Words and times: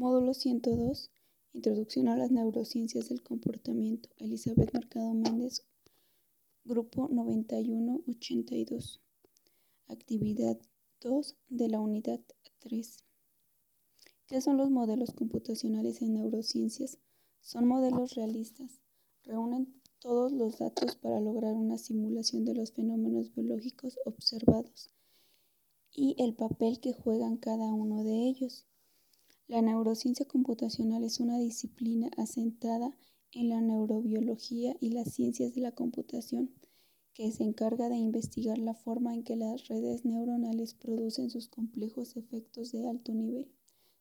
Módulo 0.00 0.32
102. 0.32 1.10
Introducción 1.52 2.08
a 2.08 2.16
las 2.16 2.30
neurociencias 2.30 3.10
del 3.10 3.22
comportamiento. 3.22 4.08
Elizabeth 4.16 4.72
Mercado 4.72 5.12
Méndez, 5.12 5.66
Grupo 6.64 7.10
9182. 7.10 9.02
Actividad 9.88 10.58
2 11.02 11.36
de 11.50 11.68
la 11.68 11.80
unidad 11.80 12.18
3. 12.60 13.04
¿Qué 14.26 14.40
son 14.40 14.56
los 14.56 14.70
modelos 14.70 15.12
computacionales 15.12 16.00
en 16.00 16.14
neurociencias? 16.14 16.96
Son 17.42 17.68
modelos 17.68 18.14
realistas. 18.14 18.80
Reúnen 19.24 19.82
todos 19.98 20.32
los 20.32 20.56
datos 20.56 20.96
para 20.96 21.20
lograr 21.20 21.52
una 21.52 21.76
simulación 21.76 22.46
de 22.46 22.54
los 22.54 22.72
fenómenos 22.72 23.34
biológicos 23.34 23.98
observados 24.06 24.88
y 25.92 26.16
el 26.18 26.32
papel 26.32 26.80
que 26.80 26.94
juegan 26.94 27.36
cada 27.36 27.74
uno 27.74 28.02
de 28.02 28.28
ellos. 28.28 28.66
La 29.50 29.62
neurociencia 29.62 30.24
computacional 30.26 31.02
es 31.02 31.18
una 31.18 31.36
disciplina 31.36 32.08
asentada 32.16 32.96
en 33.32 33.48
la 33.48 33.60
neurobiología 33.60 34.76
y 34.78 34.90
las 34.90 35.12
ciencias 35.12 35.56
de 35.56 35.60
la 35.60 35.72
computación 35.72 36.52
que 37.14 37.32
se 37.32 37.42
encarga 37.42 37.88
de 37.88 37.96
investigar 37.96 38.58
la 38.58 38.74
forma 38.74 39.12
en 39.12 39.24
que 39.24 39.34
las 39.34 39.66
redes 39.66 40.04
neuronales 40.04 40.74
producen 40.74 41.30
sus 41.30 41.48
complejos 41.48 42.16
efectos 42.16 42.70
de 42.70 42.88
alto 42.88 43.12
nivel. 43.12 43.50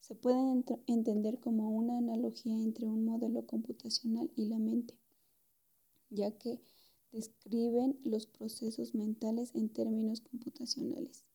Se 0.00 0.14
puede 0.14 0.40
entender 0.86 1.38
como 1.40 1.68
una 1.68 1.98
analogía 1.98 2.56
entre 2.56 2.86
un 2.86 3.04
modelo 3.04 3.46
computacional 3.46 4.30
y 4.36 4.46
la 4.46 4.58
mente, 4.58 4.94
ya 6.08 6.30
que 6.38 6.62
describen 7.12 8.00
los 8.02 8.26
procesos 8.26 8.94
mentales 8.94 9.54
en 9.54 9.68
términos 9.68 10.22
computacionales, 10.22 11.26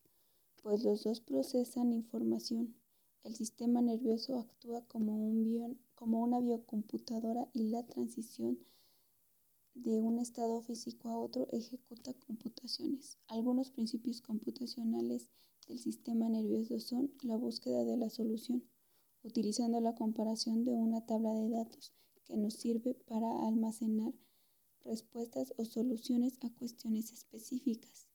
pues 0.64 0.84
los 0.84 1.04
dos 1.04 1.22
procesan 1.22 1.94
información. 1.94 2.74
El 3.24 3.36
sistema 3.36 3.82
nervioso 3.82 4.38
actúa 4.38 4.86
como, 4.88 5.16
un 5.16 5.78
como 5.96 6.22
una 6.22 6.40
biocomputadora 6.40 7.50
y 7.54 7.64
la 7.64 7.86
transición 7.86 8.60
de 9.74 10.00
un 10.00 10.20
estado 10.20 10.62
físico 10.62 11.10
a 11.10 11.18
otro 11.18 11.48
ejecuta 11.52 12.14
computaciones. 12.14 13.18
Algunos 13.28 13.72
principios 13.72 14.22
computacionales 14.22 15.30
del 15.68 15.80
sistema 15.80 16.30
nervioso 16.30 16.80
son 16.80 17.12
la 17.22 17.36
búsqueda 17.36 17.84
de 17.84 17.98
la 17.98 18.10
solución, 18.10 18.64
utilizando 19.24 19.82
la 19.82 19.96
comparación 19.96 20.64
de 20.64 20.72
una 20.72 21.06
tabla 21.06 21.34
de 21.34 21.50
datos 21.50 21.94
que 22.26 22.38
nos 22.38 22.54
sirve 22.54 22.94
para 22.94 23.48
almacenar 23.48 24.14
respuestas 24.86 25.54
o 25.58 25.66
soluciones 25.66 26.40
a 26.42 26.50
cuestiones 26.52 27.12
específicas, 27.12 28.08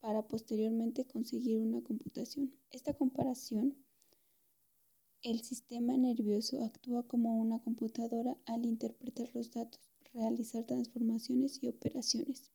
para 0.00 0.28
posteriormente 0.28 1.06
conseguir 1.06 1.58
una 1.58 1.82
computación. 1.82 2.54
Esta 2.70 2.94
comparación 2.94 3.76
el 5.22 5.40
sistema 5.42 5.96
nervioso 5.96 6.64
actúa 6.64 7.04
como 7.04 7.40
una 7.40 7.60
computadora 7.60 8.36
al 8.44 8.66
interpretar 8.66 9.30
los 9.34 9.52
datos, 9.52 9.80
realizar 10.12 10.64
transformaciones 10.64 11.62
y 11.62 11.68
operaciones. 11.68 12.50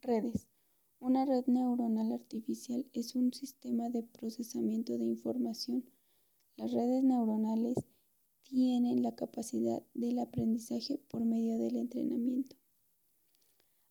Redes. 0.00 0.48
Una 0.98 1.24
red 1.24 1.46
neuronal 1.46 2.10
artificial 2.10 2.86
es 2.92 3.14
un 3.14 3.32
sistema 3.32 3.88
de 3.88 4.02
procesamiento 4.02 4.98
de 4.98 5.04
información. 5.04 5.84
Las 6.56 6.72
redes 6.72 7.04
neuronales 7.04 7.76
tienen 8.42 9.04
la 9.04 9.14
capacidad 9.14 9.82
del 9.94 10.18
aprendizaje 10.18 10.98
por 11.08 11.24
medio 11.24 11.56
del 11.58 11.76
entrenamiento. 11.76 12.56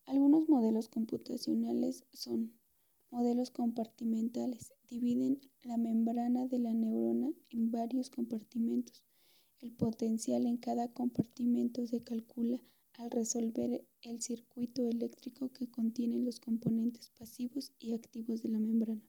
Algunos 0.04 0.48
modelos 0.50 0.88
computacionales 0.88 2.04
son 2.12 2.52
modelos 3.16 3.50
compartimentales. 3.50 4.74
Dividen 4.90 5.40
la 5.62 5.78
membrana 5.78 6.46
de 6.48 6.58
la 6.58 6.74
neurona 6.74 7.32
en 7.48 7.70
varios 7.70 8.10
compartimentos. 8.10 9.06
El 9.58 9.72
potencial 9.72 10.44
en 10.44 10.58
cada 10.58 10.88
compartimento 10.88 11.86
se 11.86 12.02
calcula 12.02 12.62
al 12.92 13.10
resolver 13.10 13.86
el 14.02 14.20
circuito 14.20 14.86
eléctrico 14.86 15.50
que 15.50 15.70
contiene 15.70 16.18
los 16.18 16.40
componentes 16.40 17.08
pasivos 17.18 17.72
y 17.78 17.94
activos 17.94 18.42
de 18.42 18.50
la 18.50 18.58
membrana. 18.58 19.08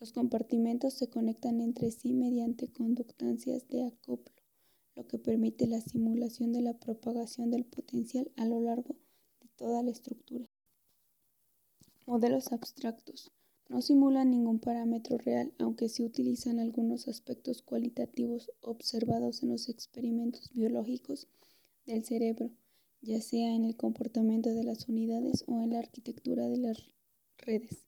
Los 0.00 0.12
compartimentos 0.12 0.94
se 0.94 1.10
conectan 1.10 1.60
entre 1.60 1.90
sí 1.90 2.14
mediante 2.14 2.68
conductancias 2.68 3.68
de 3.68 3.84
acoplo, 3.84 4.42
lo 4.96 5.06
que 5.06 5.18
permite 5.18 5.66
la 5.66 5.82
simulación 5.82 6.52
de 6.52 6.62
la 6.62 6.78
propagación 6.80 7.50
del 7.50 7.66
potencial 7.66 8.32
a 8.36 8.46
lo 8.46 8.58
largo 8.62 8.96
de 9.42 9.48
toda 9.54 9.82
la 9.82 9.90
estructura. 9.90 10.48
Modelos 12.06 12.52
abstractos. 12.52 13.32
No 13.70 13.80
simulan 13.80 14.30
ningún 14.30 14.58
parámetro 14.58 15.16
real, 15.16 15.54
aunque 15.58 15.88
sí 15.88 16.04
utilizan 16.04 16.60
algunos 16.60 17.08
aspectos 17.08 17.62
cualitativos 17.62 18.50
observados 18.60 19.42
en 19.42 19.48
los 19.48 19.70
experimentos 19.70 20.50
biológicos 20.52 21.28
del 21.86 22.04
cerebro, 22.04 22.50
ya 23.00 23.22
sea 23.22 23.54
en 23.54 23.64
el 23.64 23.76
comportamiento 23.76 24.52
de 24.52 24.64
las 24.64 24.86
unidades 24.86 25.44
o 25.46 25.62
en 25.62 25.70
la 25.70 25.78
arquitectura 25.78 26.46
de 26.46 26.58
las 26.58 26.90
redes. 27.38 27.86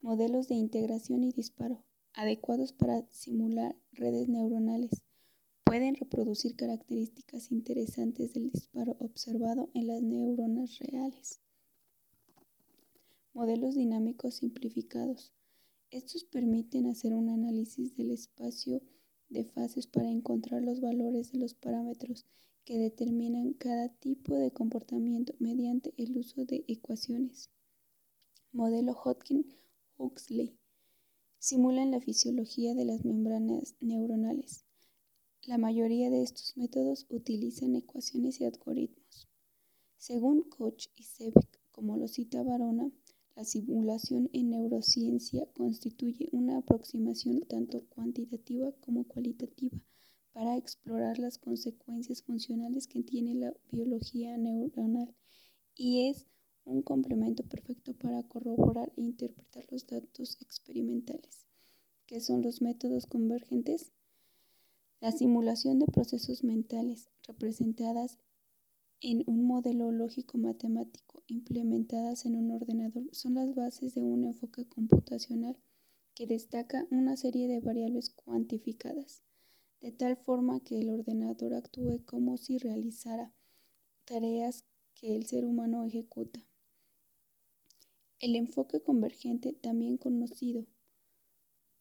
Modelos 0.00 0.48
de 0.48 0.56
integración 0.56 1.22
y 1.22 1.30
disparo, 1.30 1.84
adecuados 2.14 2.72
para 2.72 3.06
simular 3.10 3.76
redes 3.92 4.28
neuronales, 4.28 5.04
pueden 5.62 5.94
reproducir 5.94 6.56
características 6.56 7.52
interesantes 7.52 8.34
del 8.34 8.50
disparo 8.50 8.96
observado 8.98 9.70
en 9.74 9.86
las 9.86 10.02
neuronas 10.02 10.76
reales. 10.80 11.41
Modelos 13.34 13.74
dinámicos 13.74 14.34
simplificados. 14.34 15.32
Estos 15.90 16.24
permiten 16.24 16.86
hacer 16.86 17.14
un 17.14 17.30
análisis 17.30 17.96
del 17.96 18.10
espacio 18.10 18.82
de 19.30 19.44
fases 19.44 19.86
para 19.86 20.10
encontrar 20.10 20.62
los 20.62 20.82
valores 20.82 21.32
de 21.32 21.38
los 21.38 21.54
parámetros 21.54 22.26
que 22.64 22.76
determinan 22.76 23.54
cada 23.54 23.88
tipo 23.88 24.34
de 24.36 24.50
comportamiento 24.50 25.34
mediante 25.38 25.94
el 25.96 26.16
uso 26.18 26.44
de 26.44 26.64
ecuaciones. 26.68 27.50
Modelo 28.52 28.92
Hodgkin-Huxley. 28.92 30.58
Simulan 31.38 31.90
la 31.90 32.00
fisiología 32.00 32.74
de 32.74 32.84
las 32.84 33.02
membranas 33.04 33.76
neuronales. 33.80 34.66
La 35.44 35.56
mayoría 35.56 36.10
de 36.10 36.22
estos 36.22 36.54
métodos 36.58 37.06
utilizan 37.08 37.74
ecuaciones 37.76 38.40
y 38.40 38.44
algoritmos. 38.44 39.26
Según 39.96 40.42
Koch 40.42 40.88
y 40.94 41.04
Sebeck, 41.04 41.60
como 41.72 41.96
lo 41.96 42.06
cita 42.08 42.42
Barona, 42.42 42.92
la 43.34 43.44
simulación 43.44 44.28
en 44.32 44.50
neurociencia 44.50 45.46
constituye 45.54 46.28
una 46.32 46.58
aproximación 46.58 47.40
tanto 47.42 47.84
cuantitativa 47.88 48.72
como 48.80 49.04
cualitativa 49.04 49.78
para 50.32 50.56
explorar 50.56 51.18
las 51.18 51.38
consecuencias 51.38 52.22
funcionales 52.22 52.86
que 52.86 53.02
tiene 53.02 53.34
la 53.34 53.54
biología 53.70 54.36
neuronal 54.36 55.14
y 55.74 56.08
es 56.08 56.26
un 56.64 56.82
complemento 56.82 57.42
perfecto 57.42 57.94
para 57.94 58.22
corroborar 58.22 58.92
e 58.96 59.02
interpretar 59.02 59.64
los 59.70 59.86
datos 59.86 60.38
experimentales. 60.40 61.46
¿Qué 62.06 62.20
son 62.20 62.42
los 62.42 62.60
métodos 62.62 63.06
convergentes? 63.06 63.92
La 65.00 65.10
simulación 65.10 65.78
de 65.78 65.86
procesos 65.86 66.44
mentales 66.44 67.08
representadas 67.26 68.18
en 69.04 69.24
un 69.26 69.44
modelo 69.44 69.90
lógico 69.90 70.38
matemático 70.38 71.24
implementadas 71.26 72.24
en 72.24 72.36
un 72.36 72.52
ordenador 72.52 73.02
son 73.10 73.34
las 73.34 73.52
bases 73.52 73.94
de 73.94 74.00
un 74.00 74.24
enfoque 74.24 74.68
computacional 74.68 75.58
que 76.14 76.28
destaca 76.28 76.86
una 76.90 77.16
serie 77.16 77.48
de 77.48 77.58
variables 77.58 78.10
cuantificadas, 78.10 79.24
de 79.80 79.90
tal 79.90 80.16
forma 80.16 80.60
que 80.60 80.78
el 80.78 80.90
ordenador 80.90 81.54
actúe 81.54 82.04
como 82.06 82.36
si 82.36 82.58
realizara 82.58 83.32
tareas 84.04 84.64
que 84.94 85.16
el 85.16 85.26
ser 85.26 85.46
humano 85.46 85.84
ejecuta. 85.84 86.46
El 88.20 88.36
enfoque 88.36 88.80
convergente, 88.82 89.52
también 89.52 89.96
conocido 89.96 90.64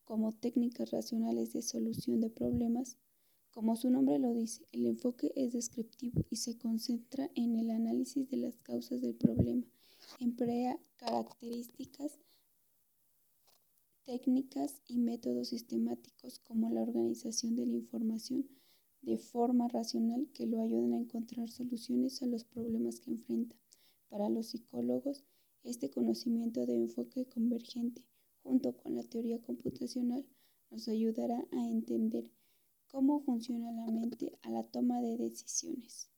como 0.06 0.32
técnicas 0.32 0.90
racionales 0.90 1.54
de 1.54 1.62
solución 1.62 2.20
de 2.20 2.32
problemas, 2.32 2.98
como 3.52 3.76
su 3.76 3.90
nombre 3.90 4.18
lo 4.18 4.34
dice, 4.34 4.66
el 4.72 4.86
enfoque 4.86 5.34
es 5.36 5.52
descriptivo 5.52 6.26
y 6.30 6.38
se 6.38 6.58
concentra 6.58 7.30
en 7.36 7.58
el 7.58 7.70
análisis 7.70 8.30
de 8.30 8.38
las 8.38 8.58
causas 8.60 9.02
del 9.02 9.16
problema. 9.16 9.66
Emplea 10.20 10.80
características 10.96 12.20
técnicas 14.06 14.82
y 14.88 14.98
métodos 14.98 15.50
sistemáticos 15.50 16.40
como 16.40 16.70
la 16.70 16.82
organización 16.82 17.56
de 17.56 17.66
la 17.66 17.76
información 17.76 18.48
de 19.02 19.18
forma 19.18 19.68
racional 19.68 20.28
que 20.34 20.48
lo 20.48 20.62
ayudan 20.62 20.94
a 20.94 20.98
encontrar 20.98 21.50
soluciones 21.50 22.22
a 22.22 22.28
los 22.28 22.44
problemas 22.44 23.00
que 23.00 23.12
enfrenta. 23.12 23.56
Para 24.10 24.30
los 24.30 24.48
psicólogos, 24.48 25.24
este 25.64 25.90
conocimiento 25.90 26.66
de 26.66 26.76
enfoque 26.76 27.26
convergente, 27.26 28.04
junto 28.44 28.76
con 28.78 28.96
la 28.96 29.04
teoría 29.04 29.42
computacional, 29.42 30.26
nos 30.70 30.88
ayudará 30.88 31.48
a 31.52 31.68
entender 31.68 32.30
cómo 32.92 33.22
funciona 33.22 33.72
la 33.72 33.86
mente 33.86 34.38
a 34.44 34.50
la 34.50 34.64
toma 34.64 35.00
de 35.00 35.18
decisiones. 35.18 36.10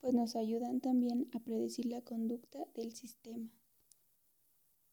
Pues 0.00 0.14
nos 0.14 0.36
ayudan 0.36 0.80
también 0.80 1.28
a 1.34 1.40
predecir 1.40 1.86
la 1.86 2.00
conducta 2.02 2.60
del 2.74 2.94
sistema. 2.94 3.50